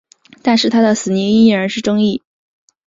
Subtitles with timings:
[0.41, 2.23] 但是他的死因依然是争议。